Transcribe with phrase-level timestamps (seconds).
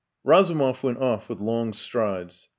[0.23, 2.49] Razumov went off with long strides.